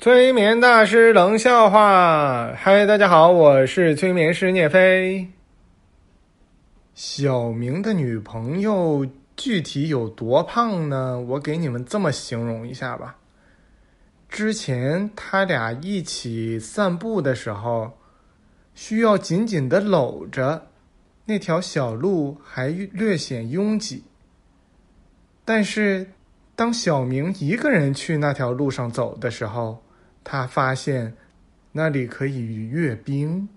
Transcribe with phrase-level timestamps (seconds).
[0.00, 5.28] 催眠大师冷笑话，嗨，大家好，我是催眠师聂飞。
[6.94, 9.06] 小明的女朋友
[9.36, 11.20] 具体有多胖呢？
[11.20, 13.18] 我给你们这么形容一下吧。
[14.26, 17.92] 之前他俩一起散步的时候，
[18.74, 20.68] 需要紧紧的搂着，
[21.26, 24.02] 那条小路还略显拥挤。
[25.44, 26.10] 但是，
[26.56, 29.82] 当小明一个人去那条路上走的时候，
[30.22, 31.14] 他发现，
[31.72, 33.48] 那里可以阅兵。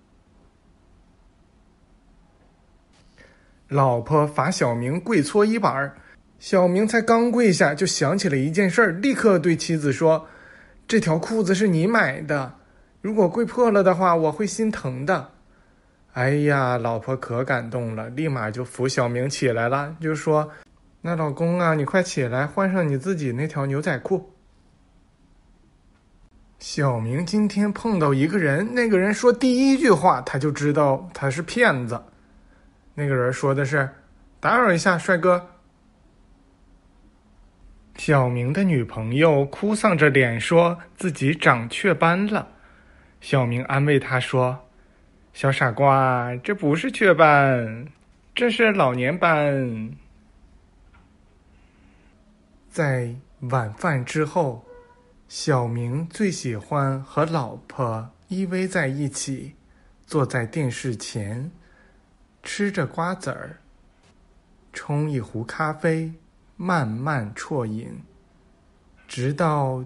[3.68, 5.98] 老婆罚小明跪搓衣板儿
[6.38, 10.28] 小明才刚跪下，就想起了一件事，立刻对妻子说
[10.88, 12.56] ：“这条裤子是你买的，
[13.02, 15.32] 如果跪破了的话，我会心疼的。”
[16.14, 20.52] 哎呀，老婆可感动了，立马就扶小明起来了，就说
[21.02, 24.30] ：“那老公啊，你快起来，换上你自己那条牛仔裤。”
[26.64, 32.02] 小明今天碰到一个人，那个人说第一句话，他就知道他是骗子。
[32.94, 33.90] 那个人说的是
[34.40, 35.50] ：“打扰一下，帅哥。”
[38.00, 42.48] 小明的女朋友哭丧着脸说自己长雀斑了。
[43.20, 44.58] 小明安慰他说
[45.36, 47.88] ：“小傻瓜，这不是雀斑，
[48.34, 49.92] 这是老年斑。”
[52.72, 54.64] 在晚饭之后。
[55.36, 59.56] 小明最喜欢和老婆依偎在一起，
[60.06, 61.50] 坐在电视前，
[62.44, 63.58] 吃着瓜子儿，
[64.72, 66.14] 冲一壶咖啡，
[66.56, 68.04] 慢慢啜饮，
[69.08, 69.84] 直到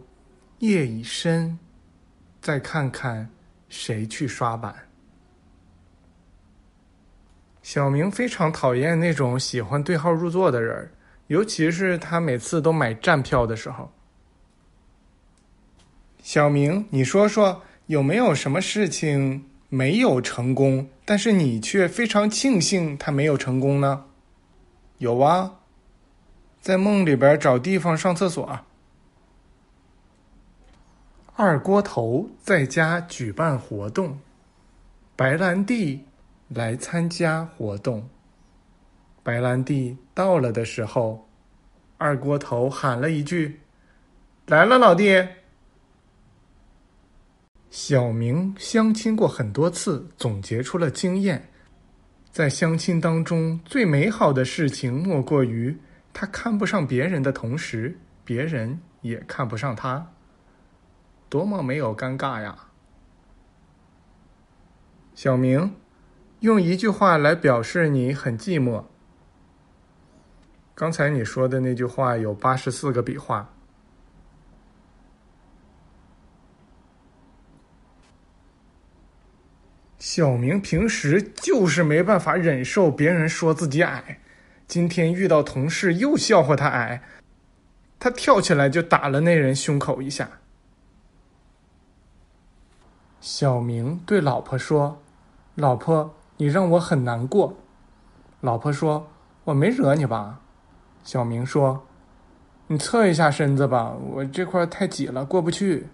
[0.59, 1.57] 夜已深，
[2.41, 3.29] 再看看
[3.69, 4.75] 谁去刷板。
[7.63, 10.91] 小明非常讨厌那种喜欢对号入座的人，
[11.27, 13.89] 尤其是他每次都买站票的时候。
[16.27, 24.03] 小明，你说说有没有什么事情没有成功，但是你却非常庆幸他没有成功呢？
[24.97, 25.59] 有啊，
[26.59, 28.59] 在梦里边找地方上厕所。
[31.37, 34.19] 二锅头在家举办活动，
[35.15, 36.03] 白兰地
[36.49, 38.09] 来参加活动。
[39.23, 41.25] 白兰地到了的时候，
[41.97, 43.61] 二锅头喊了一句
[44.47, 45.25] ：“来了，老弟。”
[47.69, 51.49] 小明相亲过很多次，总结出了经验。
[52.31, 55.77] 在相亲当中，最美好的事情莫过于
[56.13, 60.11] 他看不上别人的同时，别人也看不上他。
[61.29, 62.55] 多么没有尴尬呀！
[65.13, 65.75] 小明，
[66.39, 68.85] 用一句话来表示你很寂寞。
[70.73, 73.56] 刚才你说的那句话有八十四个笔画。
[80.17, 84.17] 小明平时就是没办法忍受别人说自己矮，
[84.65, 87.03] 今天遇到同事又笑话他矮，
[87.99, 90.27] 他跳起来就打了那人胸口一下。
[93.21, 95.03] 小明对老婆说
[95.53, 97.55] ：“老婆，你让我很难过。”
[98.41, 99.11] 老婆说
[99.45, 100.41] ：“我没惹你吧？”
[101.05, 101.85] 小明说
[102.65, 105.85] ：“你侧一下身子吧，我这块太挤了，过不去。”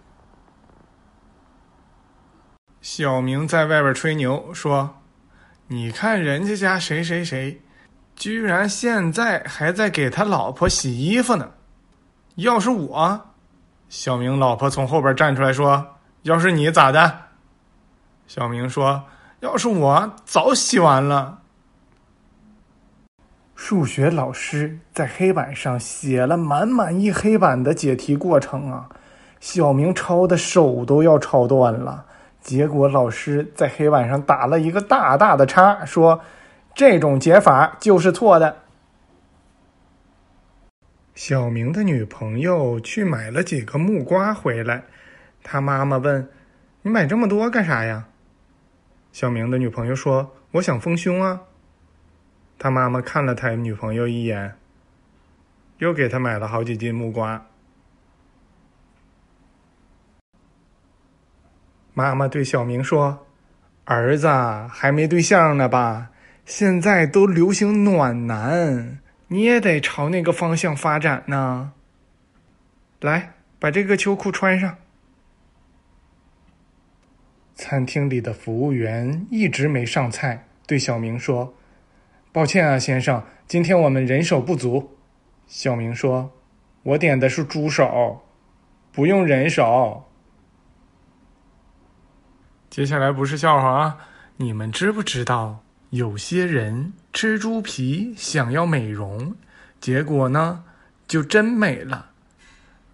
[2.83, 4.97] 小明在外边吹牛说
[5.67, 7.61] ：“你看人家家谁谁谁，
[8.13, 11.51] 居然现在还在给他老婆洗衣服呢。
[12.35, 13.27] 要是我，
[13.87, 17.19] 小明老婆从后边站出来说：‘要是你咋的？’
[18.27, 19.05] 小明说
[19.39, 21.39] ：‘要是我早洗完了。’
[23.55, 28.89] 数学老师在黑板上写了满满一黑板的解题过程啊，
[29.39, 32.07] 小明抄的手都要抄断了。”
[32.43, 36.19] 结果老师在黑板上打了一个大大的叉，说
[36.75, 38.57] ：“这种解法就是错的。”
[41.15, 44.83] 小明的女朋友去买了几个木瓜回来，
[45.41, 46.29] 他妈妈问
[46.83, 48.07] ：“你买这么多干啥呀？”
[49.13, 51.43] 小明的女朋友说：“我想丰胸啊。”
[52.59, 54.57] 他妈妈看了他女朋友一眼，
[55.77, 57.45] 又给他买了好几斤木瓜。
[61.93, 63.27] 妈妈对小明说
[63.85, 64.27] ：“儿子
[64.71, 66.09] 还没对象呢吧？
[66.45, 71.73] 现在都流行暖男，你也得朝那个方向发展呢。
[72.99, 74.77] 来，把这个秋裤穿上。”
[77.55, 81.53] 餐厅里的服务员一直没上菜，对小明说
[82.33, 84.97] ：“抱歉啊，先生，今天我们人手不足。”
[85.45, 86.31] 小明说
[86.81, 88.25] ：“我点的是猪手，
[88.91, 90.03] 不用人手。”
[92.73, 93.97] 接下来不是笑话啊！
[94.35, 99.35] 你们知不知道，有些人吃猪皮想要美容，
[99.79, 100.63] 结果呢
[101.07, 102.07] 就真美了。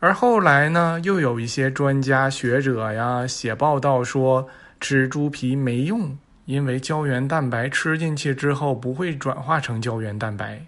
[0.01, 4.49] 而后来呢，又有一些专家学者呀写报道说，
[4.81, 10.61] 吃猪皮没用，因为胶原蛋白吃进去之后不会转化成胶原蛋白，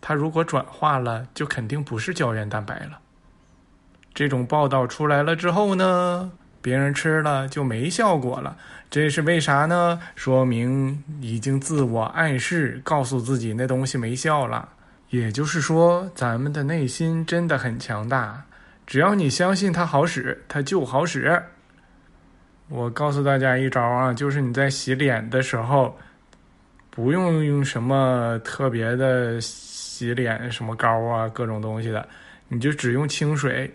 [0.00, 2.98] 它如果转化了，就肯定不是胶原蛋白了。
[4.14, 6.32] 这种报道出来了之后呢？
[6.60, 8.56] 别人吃了就没效果了，
[8.90, 10.00] 这是为啥呢？
[10.16, 14.68] 说明已经自我暗示，告诉自己那东西没效了。
[15.10, 18.44] 也就是说，咱们的内心真的很强大，
[18.86, 21.42] 只要你相信它好使，它就好使。
[22.68, 25.96] 我告诉大家一招啊，就是你在洗脸的时候，
[26.90, 32.06] 不用用什么特别的洗脸什么膏啊，各种东西的，
[32.48, 33.72] 你就只用清水。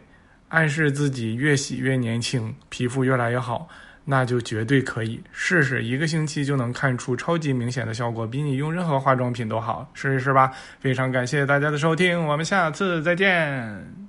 [0.54, 3.68] 暗示自己越洗越年轻，皮肤越来越好，
[4.06, 10.52] 那就绝对可以试试，一个星期就能看出超级明显的效果，比你用任何化妆品都好，试一试吧。
[10.80, 14.03] 非常感谢大家的收听，我们下次再见。